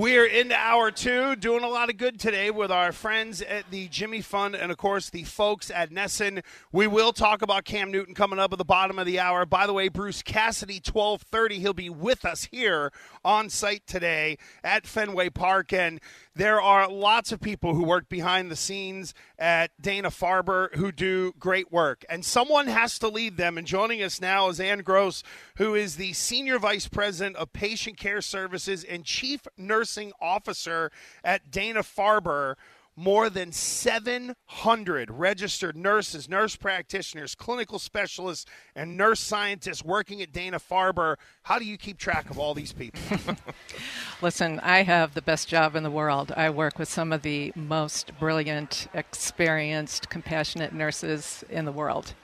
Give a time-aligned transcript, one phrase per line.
[0.00, 3.86] We're into hour two, doing a lot of good today with our friends at the
[3.88, 6.42] Jimmy Fund and, of course, the folks at NESN.
[6.72, 9.44] We will talk about Cam Newton coming up at the bottom of the hour.
[9.44, 14.38] By the way, Bruce Cassidy, twelve thirty, he'll be with us here on site today
[14.64, 16.00] at Fenway Park, and
[16.34, 21.34] there are lots of people who work behind the scenes at Dana Farber who do
[21.38, 23.58] great work, and someone has to lead them.
[23.58, 25.22] And joining us now is Anne Gross,
[25.58, 29.46] who is the Senior Vice President of Patient Care Services and Chief
[29.90, 30.92] Nursing Officer
[31.24, 32.54] at Dana Farber
[32.94, 38.46] more than 700 registered nurses, nurse practitioners, clinical specialists,
[38.76, 41.16] and nurse scientists working at Dana Farber.
[41.42, 43.00] How do you keep track of all these people?
[44.22, 46.32] Listen, I have the best job in the world.
[46.36, 52.14] I work with some of the most brilliant, experienced, compassionate nurses in the world.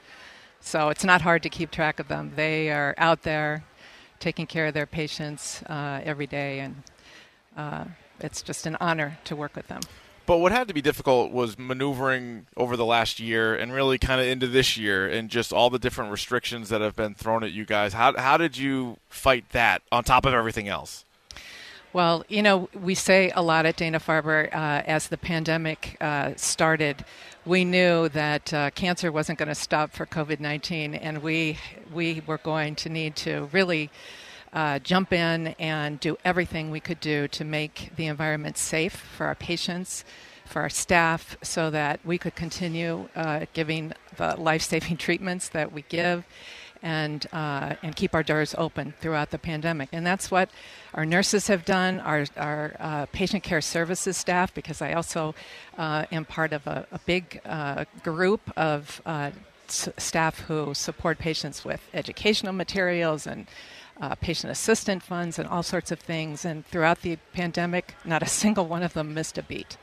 [0.61, 2.31] So it's not hard to keep track of them.
[2.37, 3.65] They are out there
[4.19, 6.83] taking care of their patients uh, every day, and
[7.57, 7.85] uh,
[8.19, 9.81] it's just an honor to work with them.
[10.27, 14.19] But what had to be difficult was maneuvering over the last year and really kind
[14.19, 17.53] of into this year and just all the different restrictions that have been thrown at
[17.53, 17.93] you guys.
[17.93, 21.05] How, how did you fight that on top of everything else?
[21.93, 26.33] Well, you know, we say a lot at Dana Farber uh, as the pandemic uh,
[26.35, 27.05] started,
[27.45, 31.57] we knew that uh, cancer wasn't going to stop for COVID 19, and we,
[31.93, 33.89] we were going to need to really.
[34.53, 39.25] Uh, jump in and do everything we could do to make the environment safe for
[39.25, 40.05] our patients,
[40.45, 45.71] for our staff, so that we could continue uh, giving the life saving treatments that
[45.71, 46.25] we give
[46.81, 49.89] and, uh, and keep our doors open throughout the pandemic.
[49.91, 50.49] And that's what
[50.93, 55.35] our nurses have done, our, our uh, patient care services staff, because I also
[55.77, 59.01] uh, am part of a, a big uh, group of
[59.67, 63.47] staff who support patients with educational materials and
[63.99, 66.45] uh, patient assistant funds and all sorts of things.
[66.45, 69.77] And throughout the pandemic, not a single one of them missed a beat.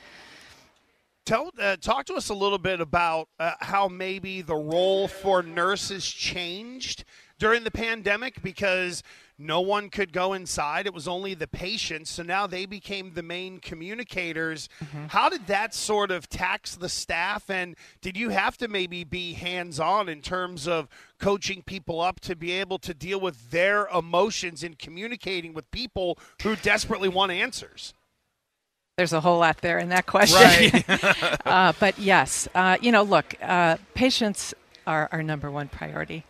[1.26, 5.42] Tell, uh, talk to us a little bit about uh, how maybe the role for
[5.42, 7.04] nurses changed
[7.44, 9.02] during the pandemic because
[9.36, 10.86] no one could go inside.
[10.86, 12.08] It was only the patients.
[12.08, 14.70] So now they became the main communicators.
[14.82, 15.08] Mm-hmm.
[15.08, 17.50] How did that sort of tax the staff?
[17.50, 20.88] And did you have to maybe be hands on in terms of
[21.18, 26.18] coaching people up to be able to deal with their emotions and communicating with people
[26.44, 27.92] who desperately want answers?
[28.96, 30.80] There's a whole lot there in that question.
[30.88, 31.40] Right.
[31.46, 34.54] uh, but yes, uh, you know, look, uh, patients
[34.86, 36.24] are our number one priority.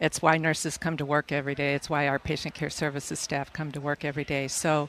[0.00, 1.74] It's why nurses come to work every day.
[1.74, 4.48] It's why our patient care services staff come to work every day.
[4.48, 4.88] So,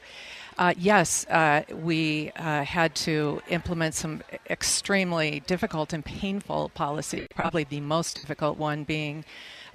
[0.58, 7.64] uh, yes, uh, we uh, had to implement some extremely difficult and painful policy, probably
[7.64, 9.24] the most difficult one being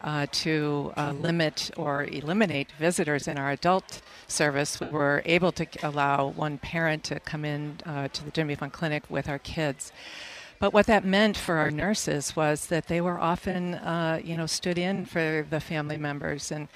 [0.03, 4.79] uh, to uh, limit or eliminate visitors in our adult service.
[4.79, 8.73] We were able to allow one parent to come in uh, to the Jimmy Fund
[8.73, 9.91] Clinic with our kids.
[10.61, 14.45] But what that meant for our nurses was that they were often, uh, you know,
[14.45, 16.67] stood in for the family members, and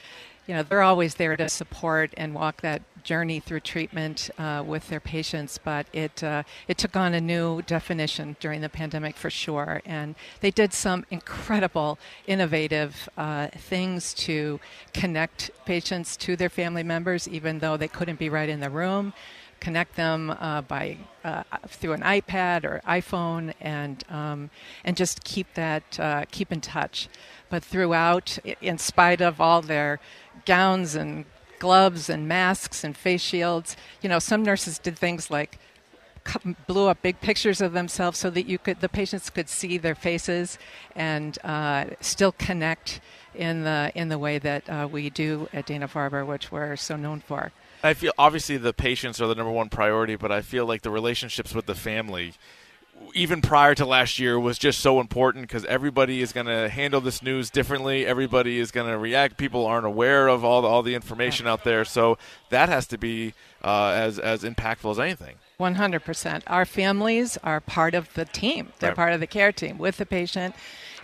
[0.47, 4.89] you know, they're always there to support and walk that journey through treatment uh, with
[4.89, 9.29] their patients, but it uh, it took on a new definition during the pandemic for
[9.29, 9.83] sure.
[9.85, 14.59] And they did some incredible, innovative uh, things to
[14.93, 19.13] connect patients to their family members, even though they couldn't be right in the room.
[19.59, 24.49] Connect them uh, by uh, through an iPad or iPhone, and um,
[24.83, 27.09] and just keep that uh, keep in touch.
[27.49, 29.99] But throughout, in spite of all their
[30.45, 31.25] gowns and
[31.59, 33.75] gloves and masks and face shields.
[34.01, 35.57] You know, some nurses did things like
[36.67, 39.95] blew up big pictures of themselves so that you could the patients could see their
[39.95, 40.57] faces
[40.95, 42.99] and uh, still connect
[43.33, 46.95] in the in the way that uh, we do at Dana Farber, which we're so
[46.95, 47.51] known for.
[47.85, 50.91] I feel obviously the patients are the number one priority, but I feel like the
[50.91, 52.33] relationships with the family
[53.13, 57.01] even prior to last year was just so important because everybody is going to handle
[57.01, 58.05] this news differently.
[58.05, 59.37] Everybody is going to react.
[59.37, 62.17] People aren't aware of all the, all the information out there, so
[62.49, 63.33] that has to be
[63.63, 65.35] uh, as as impactful as anything.
[65.59, 66.43] 100%.
[66.47, 68.73] Our families are part of the team.
[68.79, 68.95] They're Right.
[68.95, 70.53] part of the care team with the patient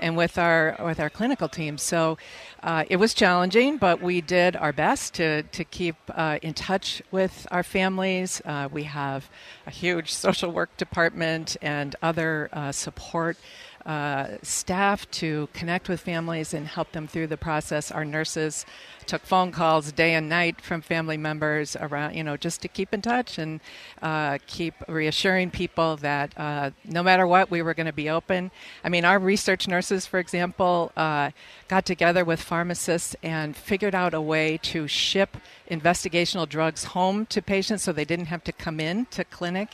[0.02, 1.78] and with our with our clinical team.
[1.78, 2.18] So
[2.64, 7.02] uh, it was challenging, but we did our best to to keep uh, in touch
[7.12, 8.42] with our families.
[8.46, 9.30] Uh, we have
[9.66, 13.38] a huge social work department and other uh, support.
[13.86, 17.92] Uh, staff to connect with families and help them through the process.
[17.92, 18.66] Our nurses
[19.08, 22.94] took phone calls day and night from family members around, you know, just to keep
[22.94, 23.60] in touch and
[24.02, 28.52] uh, keep reassuring people that uh, no matter what, we were going to be open.
[28.84, 31.32] I mean, our research nurses, for example, uh,
[31.68, 35.38] got together with pharmacists and figured out a way to ship
[35.70, 39.70] investigational drugs home to patients so they didn't have to come in to clinic.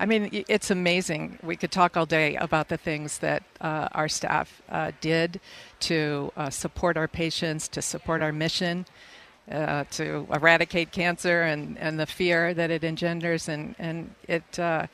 [0.00, 1.38] I mean, it's amazing.
[1.42, 5.40] We could talk all day about the things that uh, our staff uh, did
[5.80, 8.86] to uh, support our patients, to support our mission,
[9.50, 13.48] uh, to eradicate cancer and, and the fear that it engenders.
[13.48, 14.86] And, and it, uh,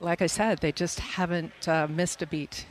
[0.00, 2.66] like I said, they just haven't uh, missed a beat.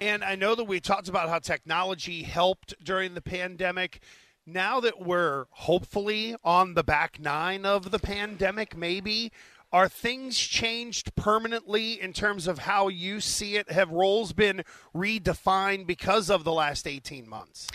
[0.00, 4.00] And I know that we talked about how technology helped during the pandemic.
[4.46, 9.32] Now that we're hopefully on the back nine of the pandemic, maybe,
[9.72, 13.70] are things changed permanently in terms of how you see it?
[13.70, 17.68] Have roles been redefined because of the last 18 months?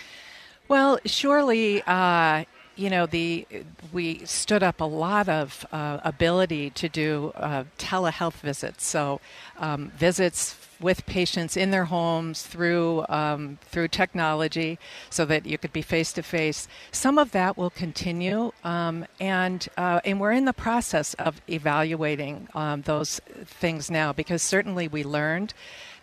[0.67, 2.45] Well, surely, uh,
[2.75, 3.45] you know, the
[3.91, 8.85] we stood up a lot of uh, ability to do uh, telehealth visits.
[8.85, 9.21] So,
[9.57, 14.79] um, visits with patients in their homes through um, through technology,
[15.09, 16.67] so that you could be face to face.
[16.91, 22.47] Some of that will continue, um, and uh, and we're in the process of evaluating
[22.55, 25.53] um, those things now because certainly we learned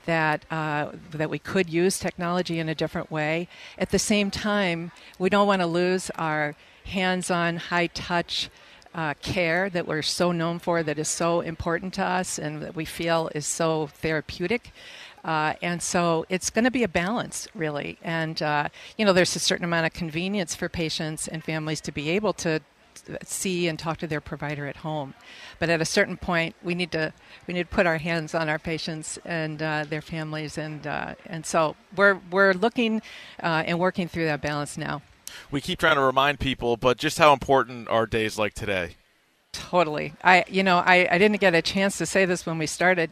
[0.07, 3.49] that uh, that we could use technology in a different way.
[3.79, 6.55] At the same time, we don't want to lose our
[6.87, 8.51] hands-on, high-touch
[8.95, 12.75] uh, care that we're so known for, that is so important to us, and that
[12.75, 14.73] we feel is so therapeutic.
[15.23, 17.99] Uh, and so it's going to be a balance, really.
[18.03, 21.93] And uh, you know, there's a certain amount of convenience for patients and families to
[21.93, 22.61] be able to
[23.25, 25.15] see and talk to their provider at home.
[25.59, 27.13] But at a certain point, we need to
[27.47, 31.15] we need to put our hands on our patients and uh, their families, and uh,
[31.27, 33.03] and so we're we're looking
[33.43, 35.03] uh, and working through that balance now.
[35.51, 38.97] We keep trying to remind people, but just how important are days like today?
[39.53, 40.13] Totally.
[40.23, 43.11] I, you know, I, I didn't get a chance to say this when we started,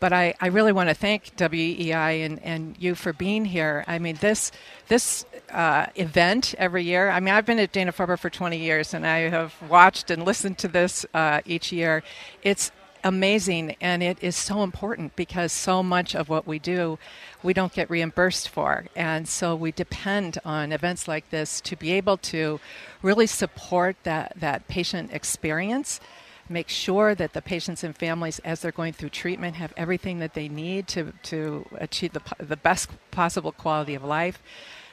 [0.00, 3.84] but I, I really want to thank WEEI and, and you for being here.
[3.86, 4.50] I mean, this
[4.88, 7.10] this uh, event every year.
[7.10, 10.24] I mean, I've been at Dana Farber for 20 years, and I have watched and
[10.24, 12.02] listened to this uh, each year.
[12.42, 12.72] It's
[13.04, 16.98] amazing and it is so important because so much of what we do
[17.42, 18.86] we don't get reimbursed for.
[18.96, 22.58] And so we depend on events like this to be able to
[23.02, 26.00] really support that that patient experience
[26.48, 30.34] make sure that the patients and families as they're going through treatment have everything that
[30.34, 34.40] they need to to achieve the, the best possible quality of life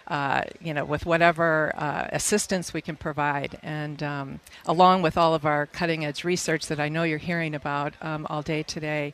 [0.08, 5.34] uh, you know, with whatever uh, assistance we can provide, and um, along with all
[5.34, 9.14] of our cutting edge research that I know you're hearing about um, all day today,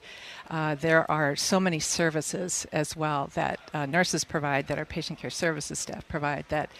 [0.49, 5.19] uh, there are so many services as well that uh, nurses provide, that our patient
[5.19, 6.71] care services staff provide, that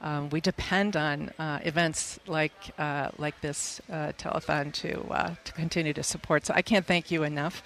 [0.00, 6.02] um, we depend on uh, events like uh, like this telethon to to continue to
[6.02, 6.46] support.
[6.46, 7.62] So I can't thank you enough